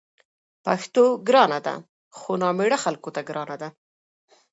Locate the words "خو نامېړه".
2.17-2.77